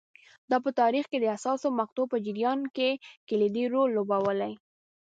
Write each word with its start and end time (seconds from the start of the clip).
دا 0.49 0.57
په 0.65 0.69
تاریخ 0.81 1.05
د 1.19 1.25
حساسو 1.35 1.67
مقطعو 1.79 2.11
په 2.11 2.17
جریان 2.25 2.59
کې 2.75 2.89
کلیدي 3.29 3.65
رول 3.73 3.89
لوبولی 3.95 4.53